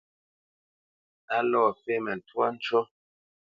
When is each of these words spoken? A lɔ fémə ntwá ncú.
A 1.35 1.37
lɔ 1.51 1.61
fémə 1.83 2.11
ntwá 2.19 2.45
ncú. 2.55 2.79